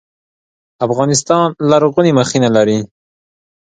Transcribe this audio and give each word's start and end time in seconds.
افغانستان 0.85 1.47
لرغوني 1.69 2.11
مخینه 2.19 2.49
لري 2.55 2.79